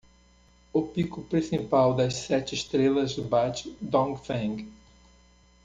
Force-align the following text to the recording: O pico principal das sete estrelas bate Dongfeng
O 0.73 0.81
pico 0.81 1.21
principal 1.21 1.93
das 1.93 2.15
sete 2.15 2.55
estrelas 2.55 3.13
bate 3.19 3.71
Dongfeng 3.79 4.67